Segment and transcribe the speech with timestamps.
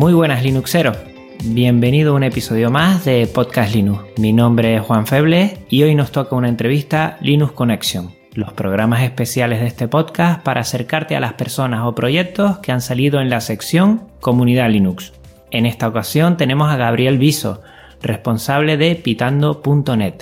[0.00, 0.96] Muy buenas Linuxeros,
[1.44, 4.02] bienvenido a un episodio más de Podcast Linux.
[4.16, 9.02] Mi nombre es Juan Feble y hoy nos toca una entrevista Linux Connection, los programas
[9.02, 13.28] especiales de este podcast para acercarte a las personas o proyectos que han salido en
[13.28, 15.12] la sección Comunidad Linux.
[15.50, 17.60] En esta ocasión tenemos a Gabriel Viso,
[18.00, 20.14] responsable de pitando.net,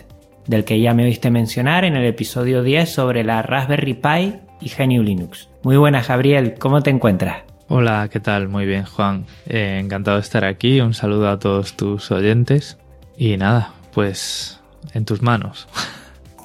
[0.49, 4.73] del que ya me oíste mencionar en el episodio 10 sobre la Raspberry Pi y
[4.77, 5.49] GNU Linux.
[5.63, 7.48] Muy buenas Gabriel, ¿cómo te encuentras?
[7.71, 8.49] Hola, ¿qué tal?
[8.49, 9.27] Muy bien, Juan.
[9.47, 10.81] Eh, encantado de estar aquí.
[10.81, 12.79] Un saludo a todos tus oyentes.
[13.19, 14.59] Y nada, pues
[14.95, 15.69] en tus manos.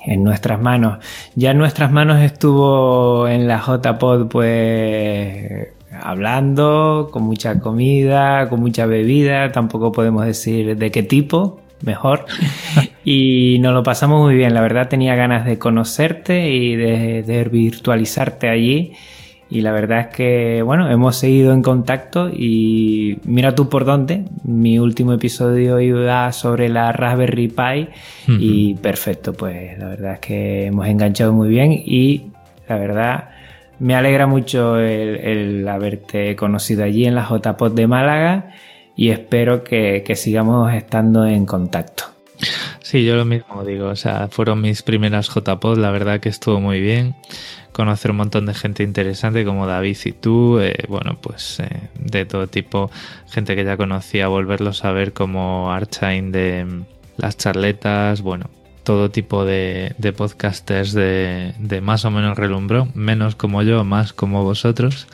[0.05, 0.97] En nuestras manos.
[1.33, 8.85] Ya en nuestras manos estuvo en la JPod, pues hablando, con mucha comida, con mucha
[8.85, 9.53] bebida.
[9.53, 12.25] Tampoco podemos decir de qué tipo, mejor.
[13.05, 14.53] y nos lo pasamos muy bien.
[14.53, 18.95] La verdad tenía ganas de conocerte y de, de virtualizarte allí
[19.53, 24.25] y la verdad es que, bueno, hemos seguido en contacto y mira tú por dónde.
[24.43, 27.87] Mi último episodio iba sobre la Raspberry Pi
[28.27, 32.31] y perfecto, pues la verdad es que hemos enganchado muy bien y
[32.67, 33.29] la verdad
[33.77, 38.53] me alegra mucho el, haberte conocido allí en la JPOD de Málaga
[38.95, 42.05] y espero que, que sigamos estando en contacto.
[42.93, 46.59] Sí, yo lo mismo digo, o sea, fueron mis primeras JPOD, la verdad que estuvo
[46.59, 47.15] muy bien
[47.71, 52.25] conocer un montón de gente interesante como David y tú, eh, bueno, pues eh, de
[52.25, 52.91] todo tipo,
[53.31, 56.83] gente que ya conocía, volverlos a ver como Archain de mm,
[57.17, 58.51] las charletas, bueno,
[58.83, 65.07] todo tipo de, podcasters de, más o menos relumbró, menos como yo, más como vosotros.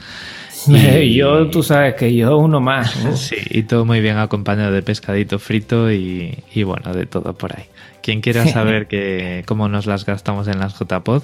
[0.68, 2.92] Y, yo, tú sabes que yo uno más.
[3.16, 7.66] Sí, y todo muy bien acompañado de pescadito frito y, bueno, de todo por ahí.
[8.02, 11.24] Quien quiera saber que, cómo nos las gastamos en las JPod,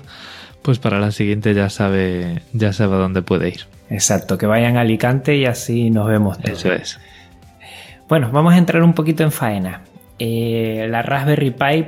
[0.62, 3.62] pues para la siguiente ya sabe, ya sabe a dónde puede ir.
[3.90, 6.60] Exacto, que vayan a Alicante y así nos vemos todos.
[6.60, 7.00] Eso es.
[8.10, 9.82] Bueno, vamos a entrar un poquito en faena.
[10.20, 11.86] Eh, la Raspberry Pi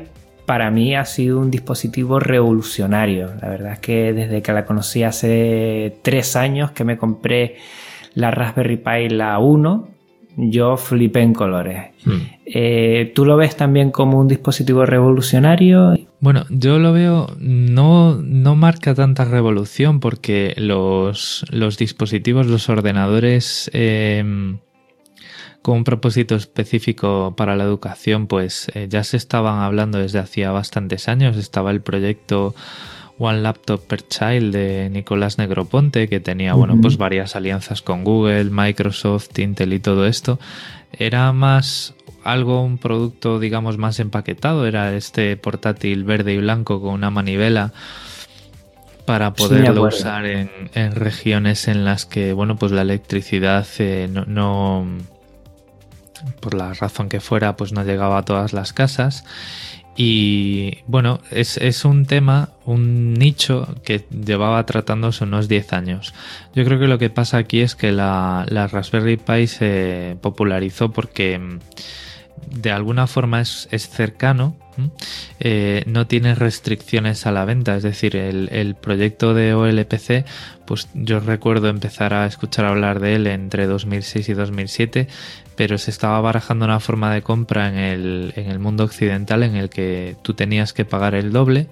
[0.48, 3.32] para mí ha sido un dispositivo revolucionario.
[3.42, 7.58] La verdad es que desde que la conocí hace tres años que me compré
[8.14, 9.90] la Raspberry Pi la 1,
[10.38, 11.88] yo flipé en colores.
[12.06, 12.20] Hmm.
[12.46, 15.96] Eh, ¿Tú lo ves también como un dispositivo revolucionario?
[16.22, 23.70] Bueno, yo lo veo, no, no marca tanta revolución porque los, los dispositivos, los ordenadores
[23.74, 24.60] em,
[25.68, 30.50] con un propósito específico para la educación, pues eh, ya se estaban hablando desde hacía
[30.52, 31.36] bastantes años.
[31.36, 32.56] Estaba el proyecto
[33.20, 38.46] One Laptop per Child de Nicolás Negroponte, que tenía, bueno, pues varias alianzas con Google,
[38.46, 40.40] Microsoft, Intel y todo esto.
[40.94, 44.68] Era más algo, un producto, digamos, más empaquetado.
[44.68, 47.74] Era este portátil verde y blanco con una manivela
[49.06, 54.86] para poderlo usar en, regiones en las que, bueno, pues la electricidad eh, no,
[56.40, 59.24] por la razón que fuera, pues no llegaba a todas las casas.
[60.00, 66.14] Y bueno, es, un tema, un nicho que llevaba tratándose unos 10 años.
[66.54, 70.92] Yo creo que lo que pasa aquí es que la, la Raspberry Pi se popularizó
[70.92, 71.42] porque
[72.46, 74.56] de alguna forma es, cercano,
[75.40, 80.26] eh, no tiene restricciones a la venta, es decir, el, proyecto de OLPC,
[80.68, 85.08] pues yo recuerdo empezar a escuchar hablar de él entre 2006 y 2007,
[85.56, 89.56] pero se estaba barajando una forma de compra en el, en el mundo occidental en
[89.56, 91.68] el que tú tenías que pagar el doble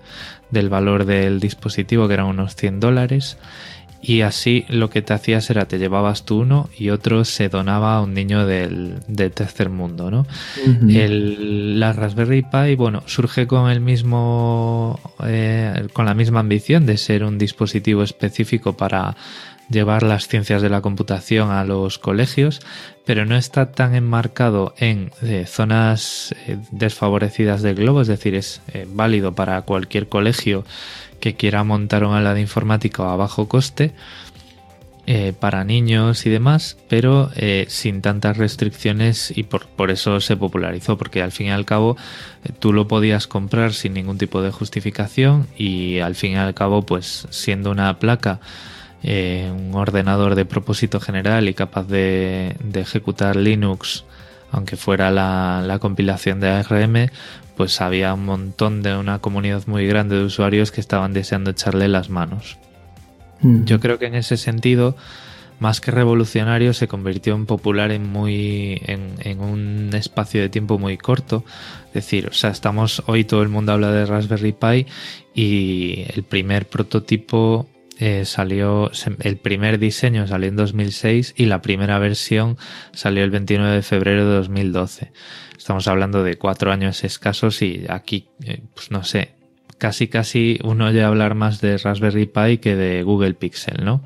[0.49, 3.37] del valor del dispositivo, que eran unos 100 dólares,
[4.01, 7.97] y así lo que te hacías era te llevabas tú uno y otro se donaba
[7.97, 8.99] a un niño del,
[9.33, 10.27] tercer mundo, ¿no?
[10.89, 16.97] el, la Raspberry Pi, bueno, surge con el mismo, eh, con la misma ambición de
[16.97, 19.15] ser un dispositivo específico para
[19.69, 22.61] llevar las ciencias de la computación a los colegios,
[23.05, 28.61] pero no está tan enmarcado en eh, zonas eh, desfavorecidas del globo, es decir, es
[28.89, 30.63] válido para cualquier colegio
[31.19, 33.93] que quiera montar un ala de informática a bajo coste.
[35.07, 40.35] eh, para niños y demás, pero eh, sin tantas restricciones y por, por, eso se
[40.35, 41.95] popularizó, porque al fin y al cabo
[42.43, 46.55] eh, tú lo podías comprar sin ningún tipo de justificación y al fin y al
[46.55, 48.39] cabo pues siendo una placa,
[49.03, 54.03] un ordenador de propósito general y capaz de, ejecutar Linux,
[54.51, 57.11] aunque fuera la, la compilación de ARM,
[57.55, 61.87] pues había un montón de una comunidad muy grande de usuarios que estaban deseando echarle
[61.87, 62.57] las manos.
[63.41, 63.65] Mm.
[63.65, 64.95] Yo creo que en ese sentido,
[65.59, 68.81] más que revolucionario, se convirtió en popular en muy.
[68.85, 71.43] En, un espacio de tiempo muy corto.
[71.87, 73.03] Es decir, o sea, estamos.
[73.07, 74.85] Hoy todo el mundo habla de Raspberry Pi
[75.33, 77.67] y el primer prototipo
[77.99, 82.57] eh, salió, el primer diseño salió en 2006 y la primera versión
[82.91, 85.11] salió el 29 de febrero de 2012.
[85.57, 89.33] Estamos hablando de cuatro años escasos y aquí, eh, pues no sé,
[89.77, 94.03] casi casi uno oye hablar más de Raspberry Pi que de Google Pixel, ¿no?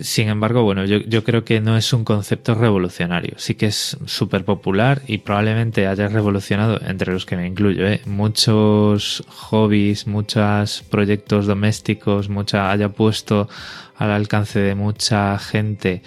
[0.00, 3.34] Sin embargo, bueno, yo, creo que no es un concepto revolucionario.
[3.38, 8.02] Sí que es súper popular y probablemente haya revolucionado, entre los que me incluyo, ¿eh?
[8.04, 13.48] muchos hobbies, muchos proyectos domésticos, mucha, haya puesto
[13.96, 16.02] al alcance de mucha gente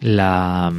[0.00, 0.70] la,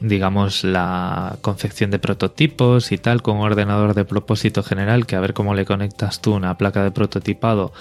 [0.00, 5.20] digamos, la confección de prototipos y tal con un ordenador de propósito general que a
[5.20, 7.72] ver cómo le conectas tú una placa de prototipado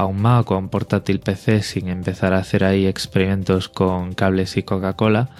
[0.00, 4.14] a un Mac o a un portátil PC sin empezar a hacer ahí experimentos con
[4.14, 5.30] cables y Coca-Cola.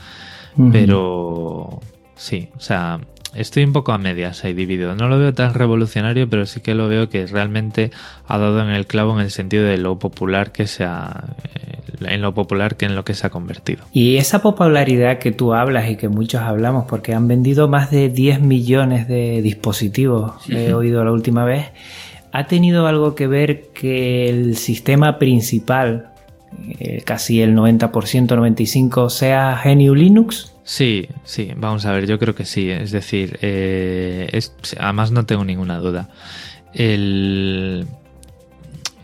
[0.73, 1.81] Pero
[2.17, 3.01] sí, o sea,
[3.35, 4.95] estoy un poco a medias ahí dividido.
[4.95, 7.91] No lo veo tan revolucionario, pero sí que lo veo que realmente
[8.27, 11.25] ha dado en el clavo en el sentido de lo popular que sea
[11.55, 13.85] eh, en lo popular que en lo que se ha convertido.
[13.93, 18.09] Y esa popularidad que tú hablas y que muchos hablamos, porque han vendido más de
[18.09, 21.67] 10 millones de dispositivos, he oído la última vez,
[22.33, 26.13] ¿ha tenido algo que ver que el sistema principal,
[26.79, 30.55] eh, casi el 90%, 95%, sea GNU Linux?
[30.65, 32.71] Sí, sí, vamos a ver, yo creo que sí.
[32.71, 34.41] Es decir, eh,
[34.79, 36.11] además no tengo ninguna duda.
[36.73, 37.87] El,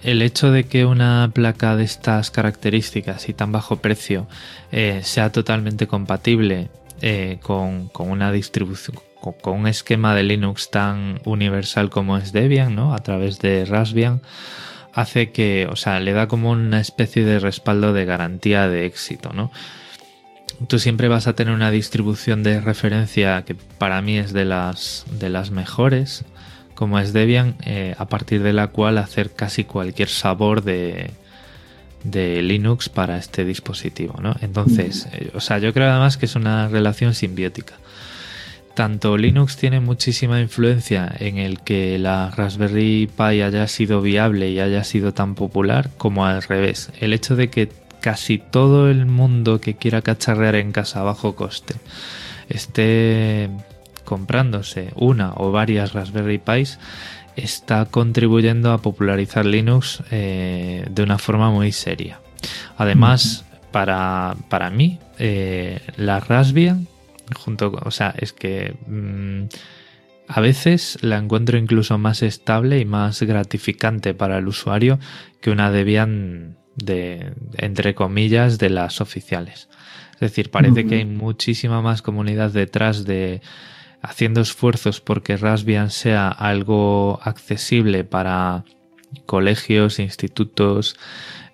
[0.07, 4.29] el hecho de que una placa de estas características y tan bajo precio
[4.71, 6.69] eh, sea totalmente compatible
[7.03, 12.95] eh, con, una distribución, con, un esquema de Linux tan universal como es Debian, ¿no?
[12.95, 14.21] A través de Raspbian,
[14.93, 19.33] hace que, o sea, le da como una especie de respaldo de garantía de éxito,
[19.33, 19.51] ¿no?
[20.69, 25.05] Tú siempre vas a tener una distribución de referencia que para mí es de las,
[25.11, 26.25] de las mejores
[26.77, 31.11] como es Debian, eh, a partir de la cual hacer casi cualquier sabor de,
[32.05, 34.37] de Linux para este dispositivo, ¿no?
[34.41, 37.75] Entonces, eh, o sea, yo creo además que es una relación simbiótica.
[38.77, 44.61] Tanto Linux tiene muchísima influencia en el que la Raspberry Pi haya sido viable y
[44.61, 46.91] haya sido tan popular, como al revés.
[47.01, 47.71] El hecho de que
[48.03, 51.77] casi todo el mundo que quiera cacharrear en casa a bajo coste
[52.51, 53.49] esté
[54.05, 56.79] comprándose una o varias Raspberry Pis
[57.35, 62.21] está contribuyendo a popularizar Linux eh, de una forma muy seria.
[62.77, 64.37] Además, para,
[64.71, 66.87] mí, eh, la Raspbian,
[67.35, 69.45] junto o sea, es que mm,
[70.29, 74.99] a veces la encuentro incluso más estable y más gratificante para el usuario
[75.41, 79.69] que una Debian de, entre comillas, de las oficiales.
[80.15, 83.43] Es decir, parece que hay muchísima más comunidad detrás de
[84.03, 88.65] haciendo esfuerzos porque Raspbian sea algo accesible para
[89.27, 90.97] colegios, institutos,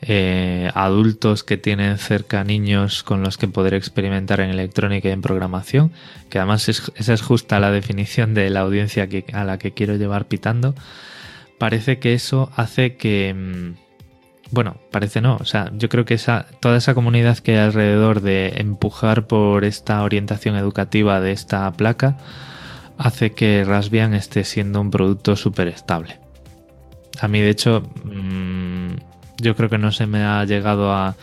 [0.05, 5.23] eh, adultos que tienen cerca niños con los que poder experimentar en electrónica y en
[5.23, 5.93] programación,
[6.29, 10.27] que además esa es justa la definición de la audiencia a la que quiero llevar
[10.27, 10.75] pitando,
[11.59, 13.33] parece que eso hace que...
[13.33, 13.83] Mm,
[14.51, 18.21] bueno, parece no, o sea, yo creo que esa, toda esa comunidad que hay alrededor
[18.21, 22.19] de empujar por esta orientación educativa de esta placa
[22.99, 26.19] hace que Raspbian esté siendo un producto súper estable.
[27.21, 29.12] A mí, de hecho, mm,
[29.43, 31.17] yo creo que no se me ha llegado a...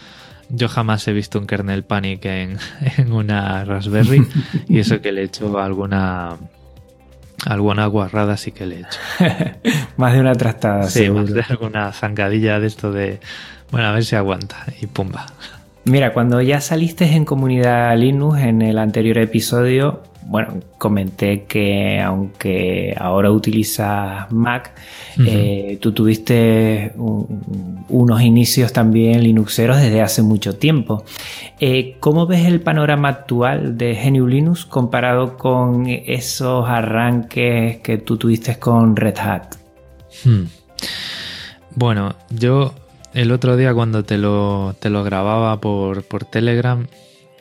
[0.50, 2.58] Yo jamás he visto un kernel panic en,
[2.98, 4.28] en una Raspberry
[4.68, 6.38] y eso que le he hecho alguna
[7.46, 9.00] Alguna guarrada sí que le he hecho.
[9.98, 10.84] más de una trastada.
[10.84, 13.20] Sí, más de alguna zancadilla de esto de,
[13.72, 15.26] bueno, a ver si aguanta y pumba.
[15.86, 22.96] Mira, cuando ya saliste en comunidad Linux en el anterior episodio, bueno, comenté que aunque
[22.96, 24.72] ahora utilizas Mac,
[25.26, 31.04] eh, tú tuviste unos inicios también Linuxeros desde hace mucho tiempo.
[31.60, 38.18] Eh, ¿Cómo ves el panorama actual de GNU Linux comparado con esos arranques que tú
[38.18, 39.56] tuviste con Red Hat?
[40.24, 40.44] Hmm.
[41.74, 42.76] Bueno, yo
[43.16, 46.86] el otro día cuando te lo, te lo grababa por, por Telegram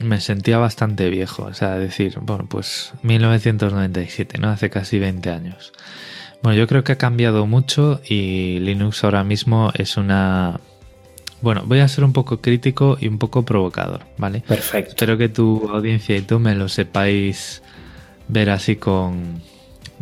[0.01, 4.51] me sentía bastante viejo, o sea, decir, bueno, pues 1997, ¿no?
[4.51, 5.73] Hace casi 20 años.
[6.43, 10.61] Bueno, yo creo que ha cambiado mucho y Linux ahora mismo es una...
[11.41, 14.41] Bueno, voy a ser un poco crítico y un poco provocador, ¿vale?
[14.41, 14.91] Perfecto.
[14.91, 17.63] Espero que tu audiencia y tú me lo sepáis
[18.29, 19.41] ver así con,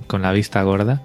[0.07, 1.03] con la vista gorda.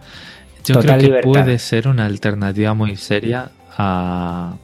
[0.66, 4.56] Yo creo que puede ser una alternativa muy seria a,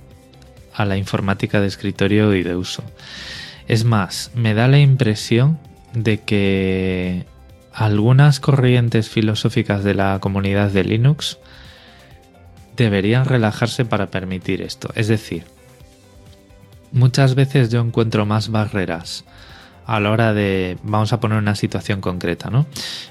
[0.73, 2.83] a la informática de escritorio y de uso.
[3.67, 5.59] Es más, me da la impresión
[5.93, 7.25] de que
[7.73, 11.37] algunas corrientes filosóficas de la comunidad de Linux
[12.77, 14.89] deberían relajarse para permitir esto.
[14.95, 15.43] Es decir,
[16.91, 19.25] muchas veces yo encuentro más barreras
[19.85, 22.67] a la hora de, vamos a poner una situación concreta, ¿no?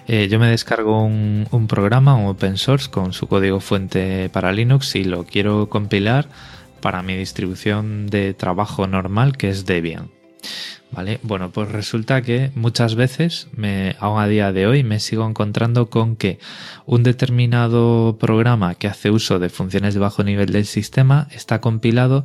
[0.07, 4.53] Eh, yo me descargo un, un, programa, un open source, con su código fuente para
[4.53, 6.29] Linux y lo quiero compilar
[6.81, 10.16] para mi distribución de trabajo normal, que es Debian.
[11.23, 13.49] Bueno, pues resulta que muchas veces,
[13.99, 16.39] aún a día de hoy, me sigo encontrando con que
[16.87, 22.25] un determinado programa que hace uso de funciones de bajo nivel del sistema está compilado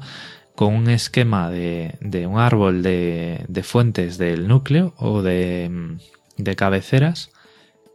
[0.55, 5.97] con un esquema de, un árbol de, fuentes del núcleo o de,
[6.37, 7.31] de cabeceras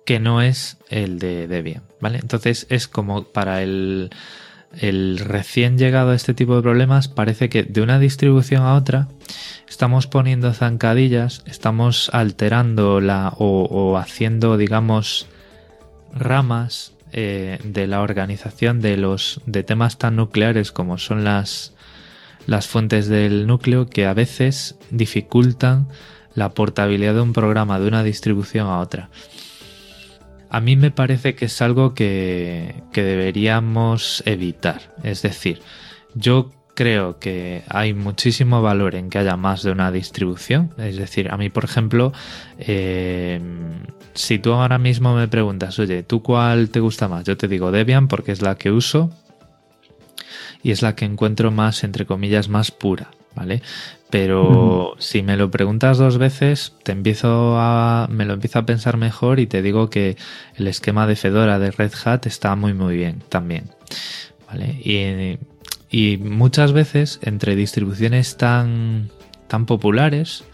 [0.05, 2.19] que no es el de Debian, ¿vale?
[2.19, 4.11] Entonces es como para el,
[4.81, 9.09] el recién llegado a este tipo de problemas parece que de una distribución a otra
[9.69, 15.27] estamos poniendo zancadillas, estamos alterando la o, haciendo, digamos,
[16.15, 21.75] ramas eh, de la organización de los de temas tan nucleares como son las
[22.47, 25.89] las fuentes del núcleo que a veces dificultan
[26.35, 29.09] la portabilidad de un programa de una distribución a otra.
[30.51, 34.95] A mí me parece que es algo que, deberíamos evitar.
[35.03, 35.61] Es decir,
[36.15, 40.71] yo creo que hay muchísimo valor en que haya más de una distribución.
[40.79, 42.13] Es decir, a mí, por ejemplo,
[42.59, 43.41] eh,
[44.15, 47.25] si tú ahora mismo me preguntas, oye, ¿tú cuál te gusta más?
[47.25, 49.11] Yo te digo Debian porque es la que uso
[50.63, 53.63] y es la que encuentro más, entre comillas, más pura, ¿vale?
[54.11, 58.97] Pero si me lo preguntas dos veces, te empiezo a, me lo empiezo a pensar
[58.97, 60.17] mejor y te digo que
[60.57, 63.71] el esquema de Fedora de Red Hat está muy muy bien también,
[64.49, 64.81] ¿vale?
[64.83, 65.39] Y
[65.91, 69.09] y muchas veces entre distribuciones tan,
[69.49, 70.45] tan populares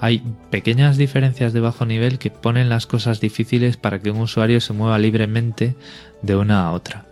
[0.00, 4.60] hay pequeñas diferencias de bajo nivel que ponen las cosas difíciles para que un usuario
[4.60, 5.76] se mueva libremente
[6.22, 7.04] de una a otra.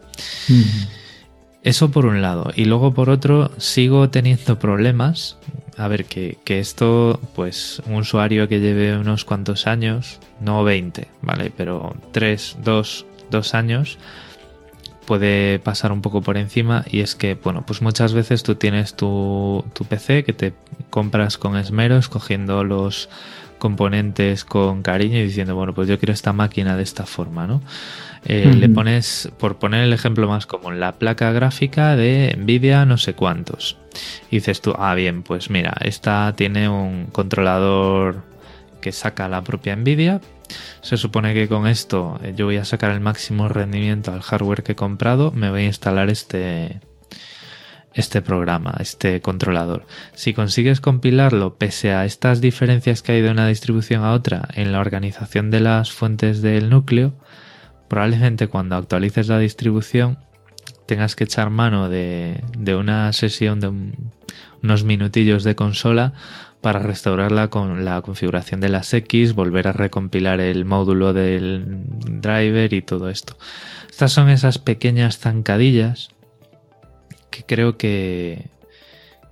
[1.68, 2.50] Eso por un lado.
[2.56, 5.36] Y luego por otro, sigo teniendo problemas.
[5.76, 11.08] A ver, que, que, esto, pues, un usuario que lleve unos cuantos años, no 20,
[11.20, 11.52] ¿vale?
[11.54, 13.98] Pero 3, 2, 2 años,
[15.04, 18.94] puede pasar un poco por encima y es que, bueno, pues muchas veces tú tienes
[18.94, 20.54] tu, PC que te
[20.88, 23.10] compras con esmero, escogiendo los
[23.58, 27.60] componentes con cariño y diciendo, bueno, pues yo quiero esta máquina de esta forma, ¿no?
[28.24, 32.98] Eh, le pones, por poner el ejemplo más común, la placa gráfica de Nvidia no
[32.98, 33.78] sé cuántos.
[34.30, 38.22] Y dices tú, ah, bien, pues mira, esta tiene un controlador
[38.80, 40.20] que saca la propia Nvidia,
[40.80, 44.62] se supone que con esto eh, yo voy a sacar el máximo rendimiento al hardware
[44.62, 46.80] que he comprado, me voy a instalar este,
[47.94, 49.86] este programa, este controlador.
[50.14, 54.72] Si consigues compilarlo pese a estas diferencias que hay de una distribución a otra en
[54.72, 57.14] la organización de las fuentes del núcleo,
[57.88, 60.18] probablemente cuando actualices la distribución
[60.86, 62.42] tengas que echar mano de,
[62.78, 63.70] una sesión de
[64.62, 66.14] unos minutillos de consola
[66.60, 72.72] para restaurarla con la configuración de las X, volver a recompilar el módulo del driver
[72.72, 73.36] y todo esto.
[73.88, 76.08] Estas son esas pequeñas zancadillas
[77.30, 78.48] que creo que,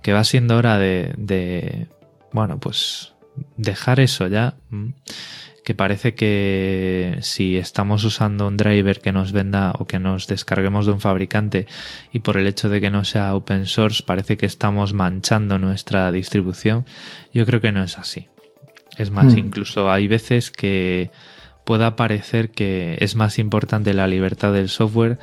[0.01, 1.87] que va siendo hora de, de
[2.31, 3.13] bueno, pues
[3.57, 4.55] dejar eso ya
[5.67, 10.85] que parece que si estamos usando un driver que nos venda o que nos descarguemos
[10.85, 11.67] de un fabricante
[12.13, 16.09] y por el hecho de que no sea open source parece que estamos manchando nuestra
[16.13, 16.85] distribución,
[17.33, 18.29] yo creo que no es así.
[18.97, 19.39] Es más, hmm.
[19.39, 21.11] incluso hay veces que
[21.65, 25.19] pueda parecer que es más importante la libertad del software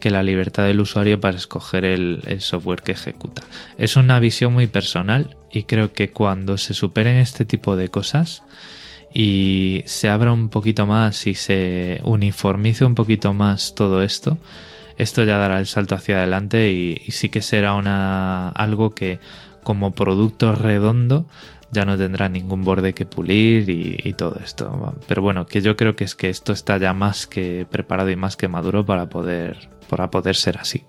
[0.00, 3.42] que la libertad del usuario para escoger el, el, software que ejecuta.
[3.76, 8.42] Es una visión muy personal y creo que cuando se superen este tipo de cosas,
[9.14, 14.38] y se abra un poquito más y se uniformice un poquito más todo esto,
[14.96, 19.18] esto ya dará el salto hacia adelante y, sí que será una algo que
[19.62, 21.26] como producto redondo
[21.70, 24.94] ya no tendrá ningún borde que pulir y, todo esto.
[25.08, 28.16] Pero bueno, que yo creo que es que esto está ya más que preparado y
[28.16, 30.84] más que maduro para poder, para poder ser así.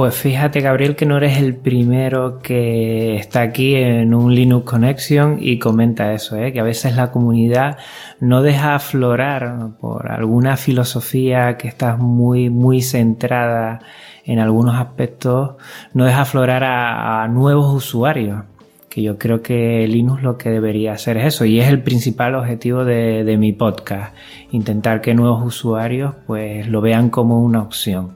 [0.00, 5.36] Pues fíjate, Gabriel, que no eres el primero que está aquí en un Linux Connection
[5.38, 6.54] y comenta eso, ¿eh?
[6.54, 7.76] que a veces la comunidad
[8.18, 13.80] no deja aflorar por alguna filosofía que está muy, muy centrada
[14.24, 15.56] en algunos aspectos,
[15.92, 18.44] no deja aflorar a, nuevos usuarios
[18.90, 22.34] que yo creo que Linux lo que debería hacer es eso y es el principal
[22.34, 24.14] objetivo de, de, mi podcast,
[24.50, 28.10] intentar que nuevos usuarios pues lo vean como una opción.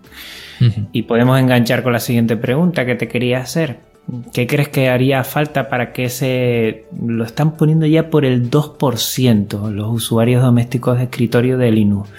[0.92, 3.78] Y podemos enganchar con la siguiente pregunta que te quería hacer.
[4.32, 9.70] ¿Qué crees que haría falta para que se lo están poniendo ya por el 2%
[9.70, 12.10] los usuarios domésticos de escritorio de Linux?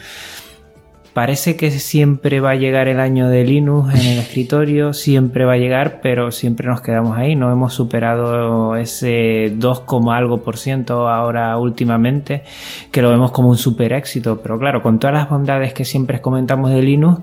[1.15, 5.53] Parece que siempre va a llegar el año de Linux en el escritorio, siempre va
[5.53, 7.38] a llegar, pero siempre nos quedamos ahí.
[7.38, 12.43] No hemos superado ese 2, algo por ciento ahora últimamente,
[12.91, 14.41] que lo vemos como un super éxito.
[14.43, 17.22] Pero claro, con todas las bondades que siempre comentamos de Linux,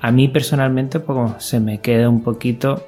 [0.00, 2.86] a mí personalmente pues, se me queda un poquito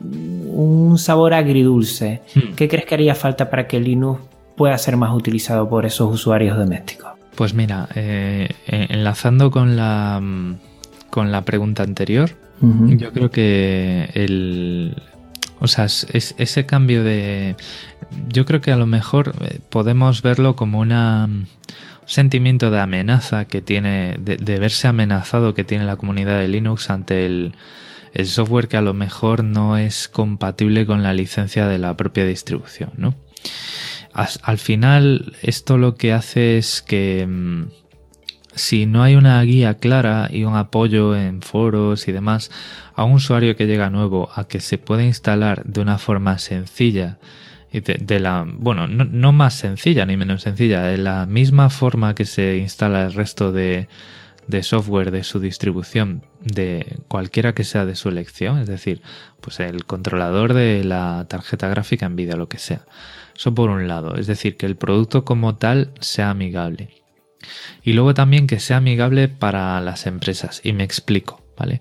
[0.00, 2.22] un sabor agridulce.
[2.36, 2.54] Hmm.
[2.54, 4.20] ¿Qué crees que haría falta para que Linux
[4.56, 7.21] pueda ser más utilizado por esos usuarios domésticos?
[7.36, 10.20] Pues mira, eh, enlazando con la,
[11.10, 14.94] con la pregunta anterior, yo creo que el,
[15.62, 17.54] o sea, es, ese cambio de...
[18.28, 21.28] Yo creo que a lo mejor eh, podemos verlo como una
[22.04, 27.26] sentimiento de amenaza que tiene, de, verse amenazado que tiene la comunidad de Linux ante
[27.26, 27.54] el,
[28.24, 32.90] software que a lo mejor no es compatible con la licencia de la propia distribución,
[32.96, 33.14] ¿no?
[34.14, 37.64] Al, final, esto lo que hace es que mm,
[38.54, 42.50] si no hay una guía clara y un apoyo en foros y demás
[42.94, 47.18] a un usuario que llega nuevo a que se pueda instalar de una forma sencilla
[47.80, 52.58] de, la, bueno, no, más sencilla ni menos sencilla, de la misma forma que se
[52.58, 53.88] instala el resto de,
[54.46, 59.00] de software de su distribución, de cualquiera que sea de su elección, es decir,
[59.40, 62.82] pues el controlador de la tarjeta gráfica Nvidia, lo que sea.
[63.42, 67.02] Eso por un lado, es decir, que el producto como tal sea amigable.
[67.82, 70.60] Y luego también que sea amigable para las empresas.
[70.62, 71.80] Y me explico, ¿vale?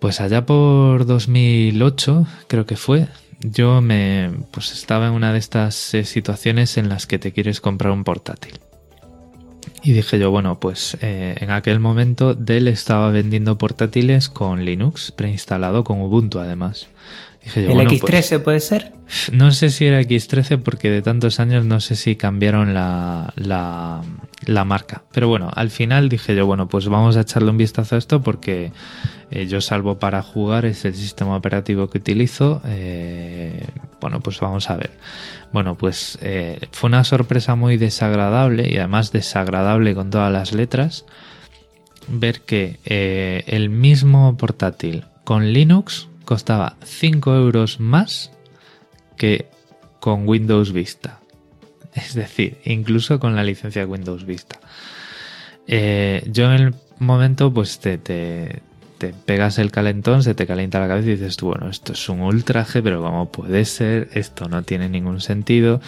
[0.00, 3.06] Pues allá por 2008, creo que fue,
[3.38, 7.60] yo me pues estaba en una de estas eh, situaciones en las que te quieres
[7.60, 8.58] comprar un portátil.
[9.84, 15.12] Y dije yo, bueno, pues eh, en aquel momento Dell estaba vendiendo portátiles con Linux
[15.12, 16.88] preinstalado con Ubuntu además.
[17.54, 18.92] ¿El X13 pues, puede ser?
[19.32, 24.64] No sé si era X13 porque de tantos años no sé si cambiaron la, la,
[24.64, 25.04] marca.
[25.12, 28.20] Pero bueno, al final dije yo, bueno, pues vamos a echarle un vistazo a esto
[28.20, 28.72] porque
[29.30, 32.60] eh, yo salvo para jugar, es el sistema operativo que utilizo.
[32.64, 33.64] Eh,
[34.00, 34.90] bueno, pues vamos a ver.
[35.52, 41.04] Bueno, pues eh, fue una sorpresa muy desagradable y además desagradable con todas las letras
[42.08, 42.78] ver que
[43.46, 48.30] el mismo portátil con Linux costaba 5 euros más
[49.16, 49.48] que
[50.00, 51.20] con Windows Vista.
[51.94, 54.60] Es decir, incluso con la licencia de Windows Vista.
[55.66, 58.62] Eh, yo en el momento, pues te, te,
[58.98, 62.08] te, pegas el calentón, se te calienta la cabeza y dices tú, bueno, esto es
[62.08, 64.08] un ultraje, pero ¿cómo puede ser?
[64.12, 65.80] Esto no tiene ningún sentido.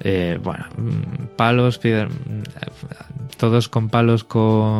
[0.00, 4.26] Eh, bueno, mm, palos, mm, todos con palos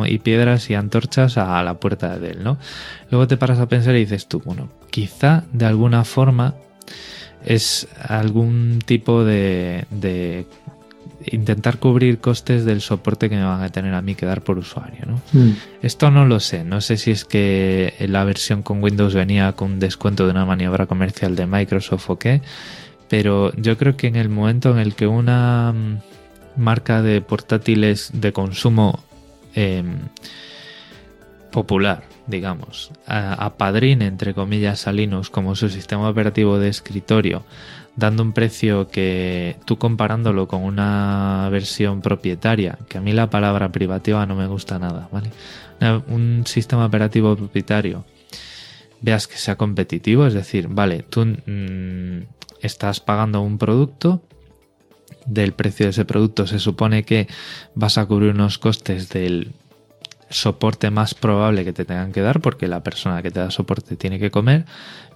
[0.07, 2.57] y piedras y antorchas a la puerta de él, ¿no?
[3.11, 6.55] Luego te paras a pensar y dices tú, bueno, quizá de alguna forma
[7.43, 10.45] es algún tipo de, de
[11.31, 14.57] intentar cubrir costes del soporte que me van a tener a mí que dar por
[14.57, 15.05] usuario.
[15.05, 15.21] ¿no?
[15.33, 15.53] Mm.
[15.81, 19.73] Esto no lo sé, no sé si es que la versión con Windows venía con
[19.73, 22.41] un descuento de una maniobra comercial de Microsoft o qué,
[23.09, 28.09] pero yo creo que en el momento en el que una mm, marca de portátiles
[28.13, 29.03] de consumo
[29.53, 29.97] em,
[31.51, 37.45] popular, digamos, apadrine, entre comillas, a Linux como su sistema operativo de escritorio,
[37.95, 43.71] dando un precio que tú comparándolo con una versión propietaria, que a mí la palabra
[43.71, 45.31] privativa no me gusta nada, ¿vale?
[46.07, 48.05] Un sistema operativo propietario,
[49.01, 52.23] veas que sea competitivo, es decir, vale, tú mm,
[52.61, 54.21] estás pagando un producto,
[55.25, 57.27] del precio de ese producto se supone que
[57.73, 59.53] vas a cubrir unos costes del
[60.29, 63.95] soporte más probable que te tengan que dar porque la persona que te da soporte
[63.95, 64.65] tiene que comer,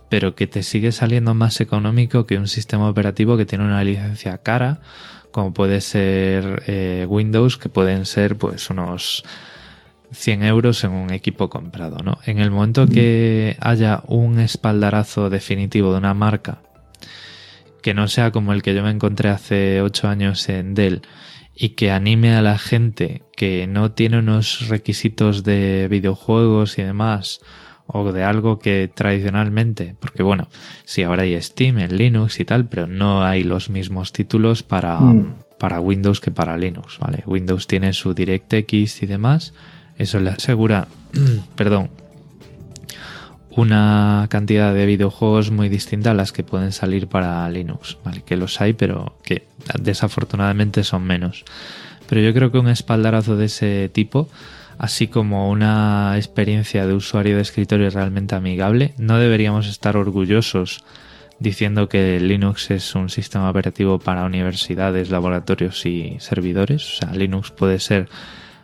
[0.09, 4.39] pero que te sigue saliendo más económico que un sistema operativo que tiene una licencia
[4.39, 4.81] cara,
[5.31, 9.23] como puede ser eh, Windows, que pueden ser pues unos
[10.11, 11.97] 100 euros en un equipo comprado.
[12.03, 12.17] ¿no?
[12.25, 16.61] En el momento que haya un espaldarazo definitivo de una marca,
[17.83, 21.03] que no sea como el que yo me encontré hace 8 años en Dell,
[21.55, 27.41] y que anime a la gente que no tiene unos requisitos de videojuegos y demás
[27.91, 30.47] o de algo que tradicionalmente, porque bueno,
[30.85, 34.99] sí, ahora hay Steam en Linux y tal, pero no hay los mismos títulos para,
[34.99, 35.35] mm.
[35.57, 37.23] para Windows que para Linux, ¿vale?
[37.25, 39.53] Windows tiene su DirectX y demás,
[39.97, 40.87] eso le asegura,
[41.55, 41.89] perdón,
[43.49, 48.21] una cantidad de videojuegos muy distinta a las que pueden salir para Linux, ¿vale?
[48.21, 49.47] Que los hay, pero que
[49.81, 51.43] desafortunadamente son menos.
[52.07, 54.29] Pero yo creo que un espaldarazo de ese tipo
[54.79, 60.83] así como una experiencia de usuario de escritorio realmente amigable, no deberíamos estar orgullosos
[61.37, 66.93] diciendo que Linux es un sistema operativo para universidades, laboratorios y servidores.
[66.93, 68.07] O sea, Linux puede ser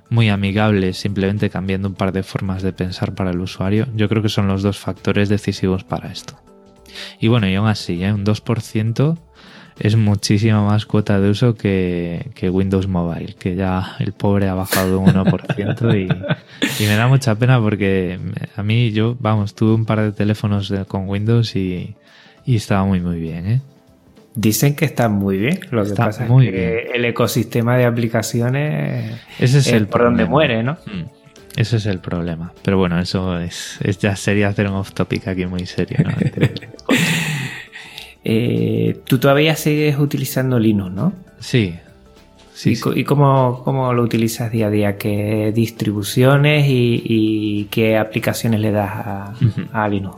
[0.10, 3.88] muy amigable simplemente cambiando un par de formas de pensar para el usuario.
[3.94, 6.40] Yo creo que son los dos factores decisivos para esto.
[7.20, 8.14] Y bueno, y aún así, ¿eh?
[8.14, 9.18] un 2%
[9.80, 15.00] es muchísima más cuota de uso que, Windows Mobile, que ya el pobre ha bajado
[15.00, 18.20] un 1% y, y, me da mucha pena porque
[18.56, 21.96] a mí yo, vamos, tuve un par de teléfonos con Windows y,
[22.46, 23.62] estaba muy muy bien, ¿eh?
[24.36, 25.62] Dicen que está muy bien.
[25.72, 30.62] Lo que pasa es que el ecosistema de aplicaciones Ese es, el por donde muere,
[30.62, 30.74] ¿no?
[30.74, 31.06] Mm.
[31.56, 32.52] Ese es el problema.
[32.62, 36.00] Pero bueno, eso es, es ya sería hacer un off topic aquí muy serio.
[36.04, 36.12] ¿no?
[38.28, 41.14] Eh, tú todavía sigues utilizando Linux, ¿no?
[41.40, 41.76] Sí.
[42.56, 44.98] sí ¿Y, cómo, lo utilizas día a día?
[44.98, 48.92] ¿Qué distribuciones y, qué aplicaciones le das
[49.72, 50.18] a, Linux?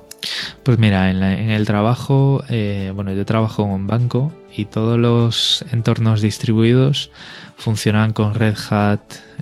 [0.64, 5.66] Pues mira, en, el trabajo, eh, bueno, yo trabajo en un banco y todos los
[5.74, 7.12] entornos distribuidos
[7.58, 9.02] funcionan con Red Hat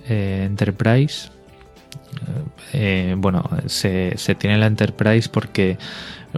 [0.09, 1.29] eh, Enterprise.
[3.17, 5.77] bueno, se, se, tiene la Enterprise porque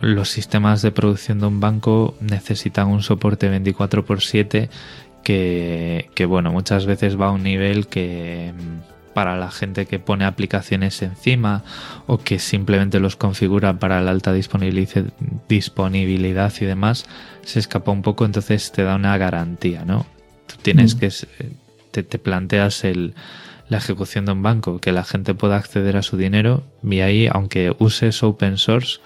[0.02, 4.70] los sistemas de producción de un banco necesitan un soporte 24 x 7
[5.24, 10.00] que, que, bueno, muchas veces va a un nivel que mm, para la gente que
[10.00, 11.64] pone aplicaciones encima
[12.06, 17.06] o que simplemente los configura para la alta disponibilidad y demás,
[17.44, 20.06] se escapa un poco, entonces te da una garantía, ¿no?
[20.46, 21.00] Tú tienes mm.
[21.00, 21.12] que,
[21.92, 23.16] te, te planteas el,
[23.70, 27.28] la ejecución de un banco, que la gente pueda acceder a su dinero y ahí,
[27.32, 29.00] aunque uses open source,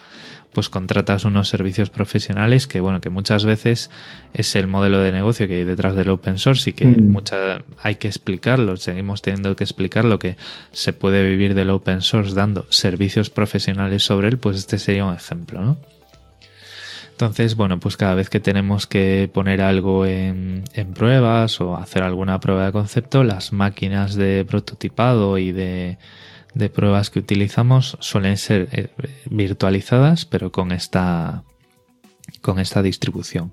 [0.53, 3.89] pues contratas unos servicios profesionales que, bueno, que muchas veces
[4.33, 7.17] es el modelo de negocio que hay detrás del open source y que mm.
[7.81, 10.35] hay que explicarlo, seguimos teniendo que explicar lo que
[10.71, 15.15] se puede vivir del open source dando servicios profesionales sobre él, pues este sería un
[15.15, 15.77] ejemplo, ¿no?
[17.11, 22.01] Entonces, bueno, pues cada vez que tenemos que poner algo en, en, pruebas o hacer
[22.01, 25.99] alguna prueba de concepto, las máquinas de prototipado y de
[26.53, 28.89] de pruebas que utilizamos suelen ser eh,
[29.29, 31.43] virtualizadas, pero con esta
[32.39, 33.51] con esta distribución.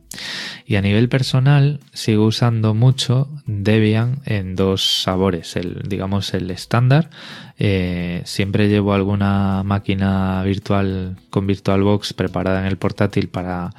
[0.65, 7.11] Y a nivel personal sigo usando mucho Debian en dos sabores, el, digamos el estándar.
[7.59, 13.71] Eh, siempre llevo alguna máquina virtual con VirtualBox preparada en el portátil para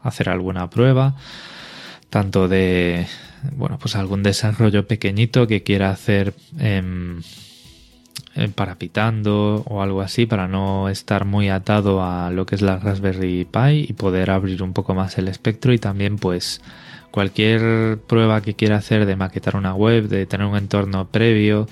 [0.00, 1.16] hacer alguna prueba,
[2.10, 3.06] tanto de
[3.52, 6.82] bueno pues algún desarrollo pequeñito que quiera hacer eh,
[8.54, 13.44] parapitando o algo así para no estar muy atado a lo que es la Raspberry
[13.44, 16.62] Pi y poder abrir un poco más el espectro y también pues
[17.10, 21.68] cualquier prueba que quiera hacer de maquetar una web, de tener un entorno previo,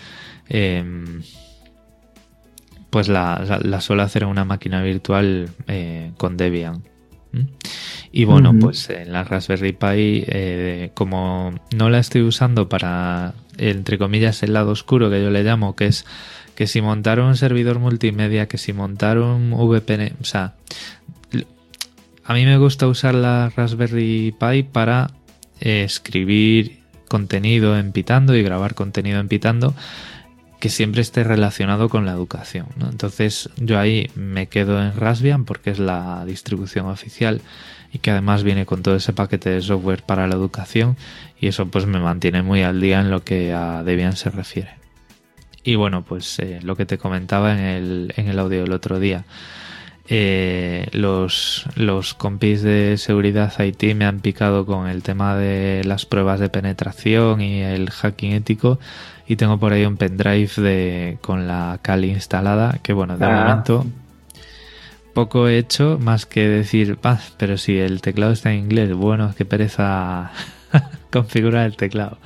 [0.48, 1.22] em,
[2.90, 6.82] pues la, la, suelo hacer en una máquina virtual eh, con Debian.
[8.12, 13.98] Y bueno, pues en la Raspberry Pi, eh, como no la estoy usando para, entre
[13.98, 16.04] comillas, el lado oscuro que yo le llamo, que es
[16.60, 20.56] que si montar un servidor multimedia, que si montar un VPN, o sea,
[22.22, 25.10] a mí me gusta usar la Raspberry Pi para
[25.62, 29.74] eh, escribir contenido en Pitando y grabar contenido en Pitando
[30.58, 32.66] que siempre esté relacionado con la educación.
[32.78, 37.40] Entonces yo ahí me quedo en Raspbian porque es la distribución oficial
[37.90, 40.98] y que además viene con todo ese paquete de software para la educación
[41.40, 44.79] y eso pues me mantiene muy al día en lo que a Debian se refiere.
[45.62, 48.98] Y bueno, pues eh, lo que te comentaba en el, en el audio el otro
[48.98, 49.24] día.
[50.12, 56.04] Eh, los, los compis de seguridad IT me han picado con el tema de las
[56.04, 58.80] pruebas de penetración y el hacking ético
[59.28, 63.30] y tengo por ahí un pendrive de, con la Kali instalada que bueno, de ah.
[63.30, 63.86] momento
[65.14, 69.32] poco he hecho más que decir, ah, pero si el teclado está en inglés, bueno,
[69.38, 70.32] qué pereza
[71.12, 72.18] configurar el teclado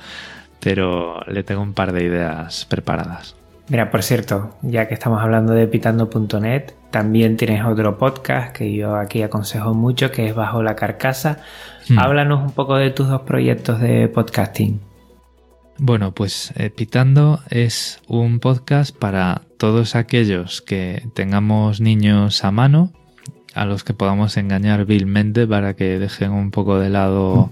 [0.65, 3.35] pero le tengo un par de ideas preparadas.
[3.69, 8.95] Mira, por cierto, ya que estamos hablando de pitando.net, también tienes otro podcast que yo
[8.95, 11.37] aquí aconsejo mucho, que es Bajo la Carcasa.
[11.87, 11.99] Hmm.
[11.99, 14.81] Háblanos un poco de tus dos proyectos de podcasting.
[15.77, 22.91] Bueno, pues eh, Pitando es un podcast para todos aquellos que tengamos niños a mano,
[23.53, 27.51] a los que podamos engañar vilmente para que dejen un poco de lado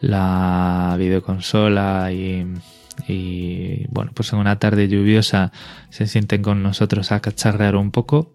[0.00, 5.52] la videoconsola y, bueno, pues en una tarde lluviosa
[5.90, 8.32] se sienten con nosotros a cacharrear un poco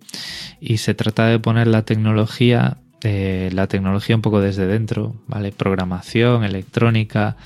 [0.60, 5.52] y se trata de poner la tecnología, eh, la tecnología un poco desde dentro, ¿vale?
[5.52, 7.38] Programación, electrónica,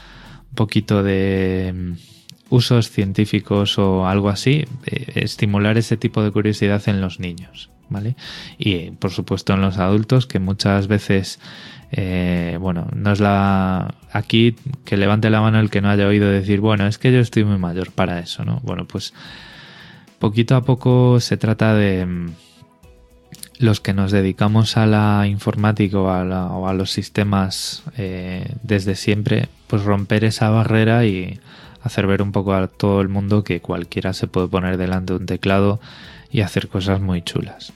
[0.56, 1.93] poquito de mm,
[2.49, 8.15] usos científicos o algo así, eh, estimular ese tipo de curiosidad en los niños, ¿vale?
[8.58, 11.39] Y por supuesto en los adultos que muchas veces,
[11.97, 13.95] eh, bueno, no es la...
[14.12, 17.19] Aquí que levante la mano el que no haya oído decir, bueno, es que yo
[17.19, 18.60] estoy muy mayor para eso, ¿no?
[18.63, 19.13] Bueno, pues
[20.19, 22.34] poquito a poco se trata de mm,
[23.60, 29.84] los que nos dedicamos a la informática o a, los sistemas eh, desde siempre, pues
[29.84, 31.39] romper esa barrera y
[31.81, 35.19] hacer ver un poco a todo el mundo que cualquiera se puede poner delante de
[35.19, 35.79] un teclado
[36.29, 37.71] y hacer cosas muy chulas.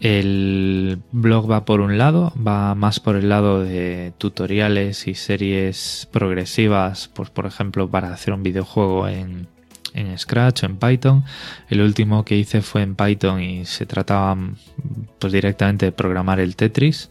[0.00, 6.08] El blog va por un lado, va más por el lado de tutoriales y series
[6.12, 9.48] progresivas, pues por ejemplo para hacer un videojuego en
[9.96, 11.24] en Scratch o en Python.
[11.68, 14.36] El último que hice fue en Python y se trataba
[15.18, 17.10] pues directamente de programar el Tetris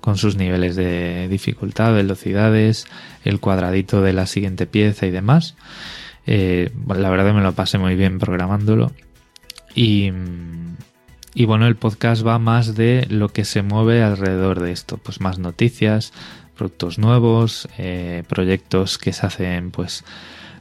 [0.00, 2.86] con sus niveles de dificultad, velocidades,
[3.24, 5.54] el cuadradito de la siguiente pieza y demás.
[6.26, 8.92] Eh, la verdad me lo pasé muy bien programándolo.
[9.74, 10.12] Y,
[11.34, 15.20] y bueno, el podcast va más de lo que se mueve alrededor de esto, pues
[15.20, 16.12] más noticias,
[16.56, 20.04] productos nuevos, eh, proyectos que se hacen pues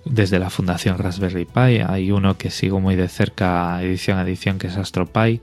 [0.03, 1.81] desde la Fundación Raspberry Pi.
[1.87, 5.41] Hay uno que sigo muy de cerca, edición a edición, que es AstroPi,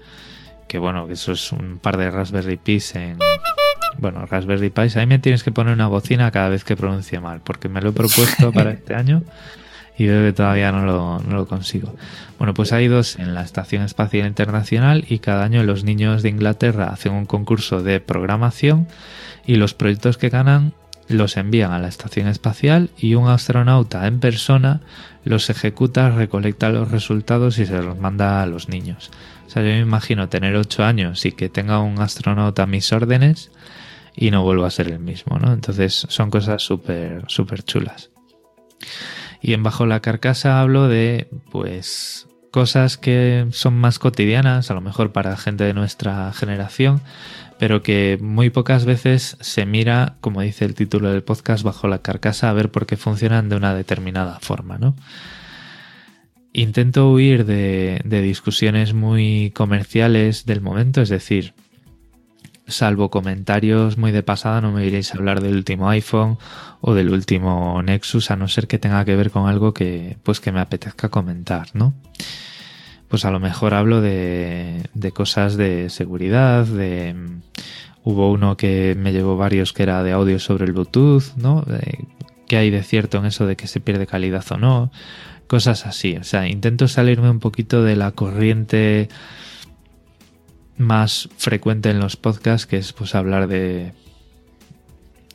[0.66, 3.18] que bueno, que eso es un par de Raspberry Pis en...
[3.98, 7.40] Bueno, Raspberry Pi, ahí me tienes que poner una bocina cada vez que pronuncie mal,
[7.40, 9.22] porque me lo he propuesto para este año
[10.00, 11.94] y veo todavía no lo, consigo.
[12.38, 16.30] Bueno, pues hay dos en la Estación Espacial Internacional y cada año los niños de
[16.30, 18.88] Inglaterra hacen un concurso de programación
[19.46, 20.72] y los proyectos que ganan
[21.08, 24.80] los envían a la estación espacial y un astronauta en persona
[25.22, 29.10] los ejecuta, recolecta los resultados y se los manda a los niños.
[29.46, 32.90] O sea, yo me imagino tener 8 años y que tenga un astronauta a mis
[32.90, 33.50] órdenes
[34.16, 35.52] y no vuelva a ser el mismo, ¿no?
[35.52, 38.08] Entonces son cosas súper, súper chulas.
[39.42, 44.80] Y en Bajo la Carcasa hablo de, pues, cosas que son más cotidianas, a lo
[44.80, 47.00] mejor para gente de nuestra generación,
[47.58, 52.02] pero que muy pocas veces se mira, como dice el título del podcast, bajo la
[52.02, 54.96] carcasa a ver por qué funcionan de una determinada forma, ¿no?
[56.52, 61.54] Intento huir de, discusiones muy comerciales del momento, es decir,
[62.70, 66.38] salvo comentarios muy de pasada, no me iréis a hablar del último iPhone
[66.80, 70.40] o del último Nexus, a no ser que tenga que ver con algo que, pues,
[70.40, 71.94] que me apetezca comentar, ¿no?
[73.10, 77.16] pues a lo mejor hablo de, de cosas de seguridad, de...
[78.02, 81.64] Hubo uno que me llevó varios que era de audio sobre el Bluetooth, ¿no?
[82.48, 84.90] ¿Qué hay de cierto en eso de que se pierde calidad o no?
[85.48, 86.16] Cosas así.
[86.16, 89.08] O sea, intento salirme un poquito de la corriente
[90.80, 93.92] más frecuente en los podcasts, que es pues hablar de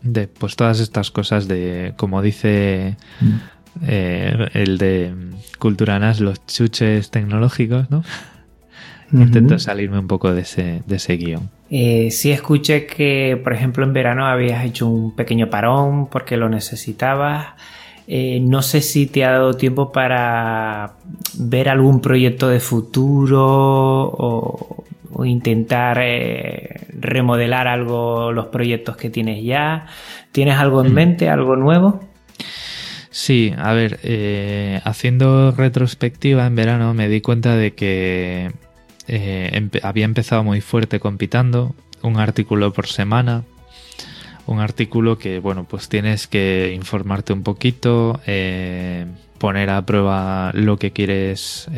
[0.02, 3.56] de pues todas estas cosas de como dice mm.
[3.86, 5.14] Eh, el de
[5.60, 8.04] Cultura NAS, los chuches tecnológicos, ¿no?
[9.12, 11.50] Intento salirme un poco de ese, de ese guion.
[11.70, 16.50] Eh, sí escuché que, por ejemplo, en verano habías hecho un pequeño parón porque lo
[16.50, 17.50] necesitabas.
[18.08, 20.94] Eh, no sé si te ha dado tiempo para
[21.38, 24.84] ver algún proyecto de futuro o,
[25.18, 26.04] o intentar
[26.90, 29.88] remodelar algo, los proyectos que tienes ya.
[30.32, 30.96] ¿Tienes algo en mm.
[30.96, 32.02] mente, algo nuevo?
[33.16, 38.52] Sí, a ver, eh, haciendo retrospectiva en verano me di cuenta de que
[39.08, 43.46] eh, había empezado muy fuerte compitando, un artículo por semana,
[44.48, 49.06] un artículo que, bueno, pues tienes que informarte un poquito, eh,
[49.38, 51.70] poner a prueba lo que quieres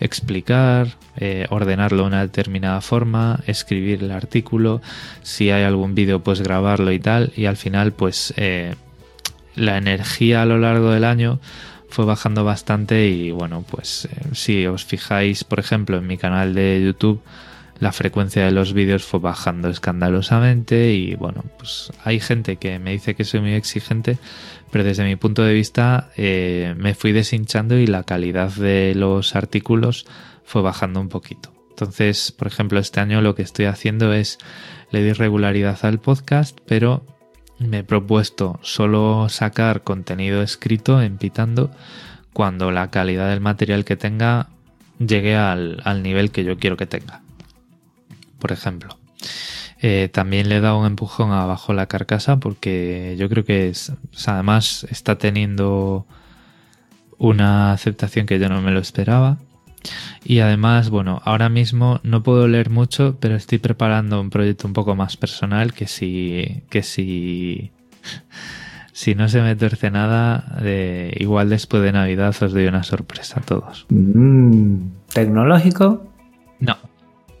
[0.00, 0.96] explicar,
[1.48, 4.82] ordenarlo de una determinada forma, escribir el artículo,
[5.22, 8.34] si hay algún vídeo pues grabarlo y tal, y al final pues
[9.54, 11.40] la energía a lo largo del año
[11.88, 16.54] fue bajando bastante y bueno, pues eh, si os fijáis, por ejemplo, en mi canal
[16.54, 17.20] de YouTube,
[17.78, 22.92] la frecuencia de los vídeos fue bajando escandalosamente y bueno, pues hay gente que me
[22.92, 24.18] dice que soy muy exigente,
[24.70, 29.36] pero desde mi punto de vista eh, me fui deshinchando y la calidad de los
[29.36, 30.06] artículos
[30.44, 31.52] fue bajando un poquito.
[31.70, 34.38] Entonces, por ejemplo, este año lo que estoy haciendo es
[34.90, 37.04] le di regularidad al podcast, pero
[37.58, 41.70] me he propuesto solo sacar contenido escrito en Pitando
[42.32, 44.48] cuando la calidad del material que tenga
[44.98, 47.22] llegue al, nivel que yo quiero que tenga.
[48.46, 48.96] Por ejemplo.
[49.82, 53.92] Eh, también le dado un empujón abajo la carcasa porque yo creo que es,
[54.24, 56.06] además está teniendo
[57.18, 59.38] una aceptación que yo no me lo esperaba.
[60.24, 64.74] Y además, bueno, ahora mismo no puedo leer mucho, pero estoy preparando un proyecto un
[64.74, 67.72] poco más personal que si, que si,
[68.92, 70.56] si no se me tuerce nada,
[71.16, 73.86] igual después de Navidad os doy una sorpresa a todos.
[73.88, 74.76] Mm,
[75.12, 76.12] ¿Tecnológico?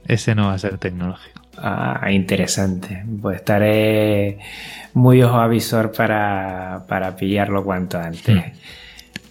[0.08, 1.40] Ese no va a ser tecnológico.
[1.58, 3.04] Ah, interesante.
[3.20, 4.38] Pues estaré
[4.94, 8.36] muy ojo avisor para, para pillarlo cuanto antes.
[8.36, 8.52] Hmm.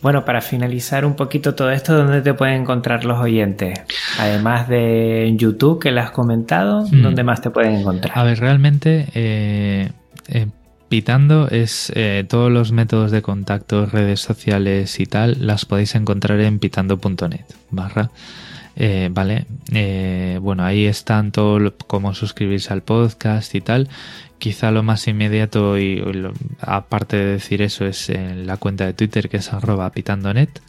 [0.02, 3.80] Bueno, para finalizar un poquito todo esto, ¿dónde te pueden encontrar los oyentes?
[4.20, 7.02] Además de YouTube, que le has comentado, mm.
[7.02, 8.16] ¿dónde más te pueden encontrar?
[8.16, 9.90] A ver, realmente, eh,
[10.28, 10.46] eh,
[10.90, 16.40] Pitando es eh, todos los métodos de contacto, redes sociales y tal, las podéis encontrar
[16.40, 18.12] en pitando.net, barra.
[19.12, 19.46] Vale,
[20.40, 23.90] bueno, ahí están todo cómo suscribirse al podcast y tal.
[24.38, 26.04] Quizá lo más inmediato y,
[26.60, 30.62] aparte de decir eso es en la cuenta de Twitter que es arroba pitandonet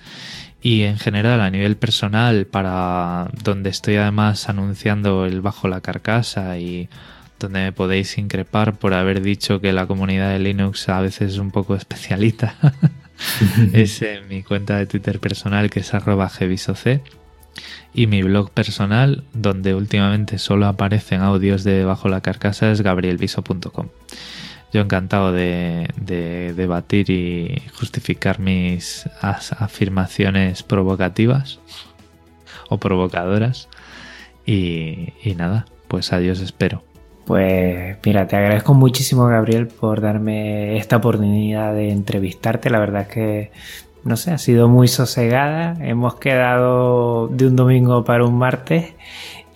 [0.66, 6.58] y en general a nivel personal para donde estoy además anunciando el bajo la carcasa
[6.58, 6.88] y
[7.38, 11.38] donde me podéis increpar por haber dicho que la comunidad de Linux a veces es
[11.38, 12.56] un poco especialita
[13.72, 17.00] es en mi cuenta de Twitter personal que es arroba gvisoc
[17.94, 23.88] y mi blog personal, donde últimamente solo aparecen audios de Bajo la Carcasa, es gabrielviso.com.
[24.72, 25.88] Yo encantado de,
[26.54, 31.60] debatir y justificar mis afirmaciones provocativas
[32.68, 33.68] o provocadoras.
[34.44, 36.84] Y, y nada, pues adiós espero.
[37.26, 42.70] Pues mira, te agradezco muchísimo Gabriel por darme esta oportunidad de entrevistarte.
[42.70, 43.50] La verdad es que
[44.06, 45.74] no sé, ha sido muy sosegada.
[45.80, 48.94] Hemos quedado de un domingo para un martes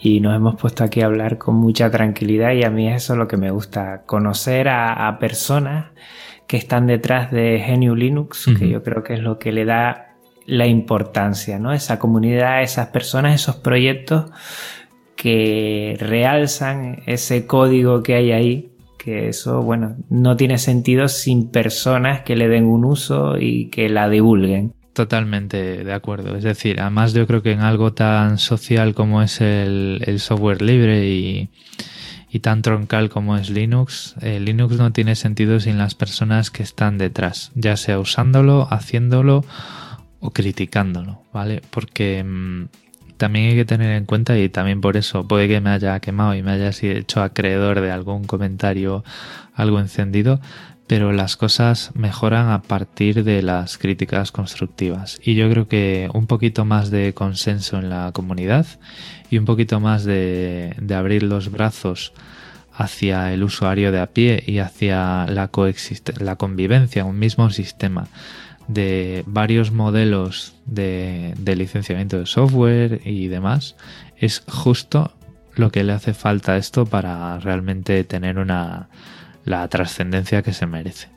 [0.01, 3.19] y nos hemos puesto aquí a hablar con mucha tranquilidad y a mí eso es
[3.19, 5.93] lo que me gusta, conocer a, personas
[6.49, 10.17] que están detrás de Genio Linux, que yo creo que es lo que le da
[10.47, 11.73] la importancia, ¿no?
[11.73, 14.33] Esa comunidad, esas personas, esos proyectos
[15.15, 18.70] que realzan ese código que hay ahí
[19.03, 23.89] que eso, bueno, no tiene sentido sin personas que le den un uso y que
[23.89, 24.75] la divulguen.
[24.93, 26.37] Totalmente de acuerdo.
[26.37, 31.09] Es decir, además yo creo que en algo tan social como es el, software libre
[31.09, 31.49] y,
[32.43, 36.99] tan troncal como es Linux, eh, Linux no tiene sentido sin las personas que están
[36.99, 39.45] detrás, ya sea usándolo, haciéndolo
[40.21, 41.63] o criticándolo, ¿vale?
[41.71, 42.65] Porque mm,
[43.21, 46.35] también hay que tener en cuenta y también por eso puede que me haya quemado
[46.35, 49.05] y me haya hecho acreedor de algún comentario
[49.55, 50.41] algo encendido,
[50.87, 55.21] pero las cosas mejoran a partir de las críticas constructivas.
[55.23, 58.67] Y yo creo que un poquito más de consenso en la comunidad
[59.31, 62.15] y un poquito más de, abrir los brazos
[62.73, 65.51] hacia el usuario de a pie y hacia la,
[66.21, 68.09] la convivencia, un mismo sistema
[68.73, 73.77] de varios modelos de, licenciamiento de software y demás,
[74.17, 75.13] es justo
[75.57, 78.89] lo que le hace falta a esto para realmente tener una
[79.45, 81.09] la trascendencia que se merece.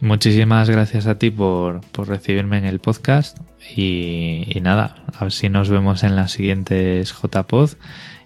[0.00, 3.38] Muchísimas gracias a ti por, por recibirme en el podcast
[3.74, 7.70] y, y, nada, a ver si nos vemos en las siguientes JPod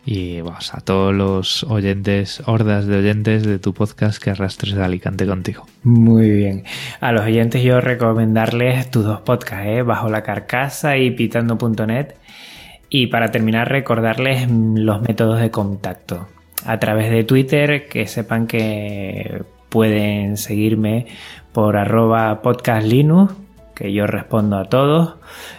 [0.04, 4.82] y vamos a todos los oyentes, hordas de oyentes de tu podcast que arrastres de
[4.82, 5.66] Alicante contigo.
[5.82, 6.64] Muy bien.
[7.00, 9.82] A los oyentes yo recomendarles tus dos podcasts, ¿eh?
[9.82, 12.14] Bajo la Carcasa y Pitando.net.
[12.88, 16.28] Y para terminar, recordarles los métodos de contacto.
[16.64, 21.06] A través de Twitter, que sepan que pueden seguirme
[21.52, 23.32] por arroba podcastlinux
[23.80, 25.14] que yo respondo a todos.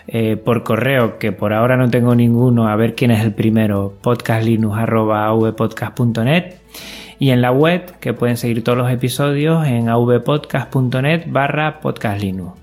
[0.08, 3.96] Eh, por correo, que por ahora no tengo ninguno, a ver quién es el primero,
[4.04, 6.54] podcastlinux.avpodcast.net.
[7.18, 12.62] Y en la web, que pueden seguir todos los episodios en avpodcast.net barra podcastlinux.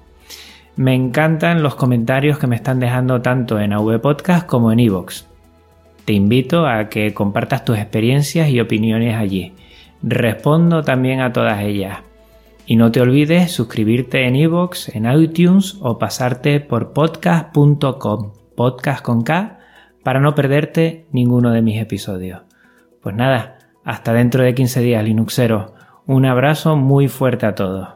[0.77, 5.25] Me encantan los comentarios que me están dejando tanto en avpodcast como en iVoox.
[6.04, 9.54] Te invito a que compartas tus experiencias y opiniones allí.
[10.04, 11.98] Respondo también a todas ellas.
[12.71, 19.23] Y no te olvides suscribirte en iVoox, en iTunes o pasarte por podcast.com, podcast con
[19.23, 19.58] K,
[20.04, 22.42] para no perderte ninguno de mis episodios.
[23.02, 25.73] Pues nada, hasta dentro de 15 días, Linuxero.
[26.04, 27.88] Un abrazo muy fuerte a todos.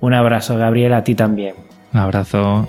[0.00, 1.54] Un abrazo, Gabriel, a ti también.
[1.94, 2.68] Un abrazo.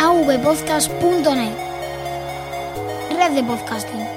[0.00, 1.67] avpodcast.net
[3.18, 4.07] red de podcasting.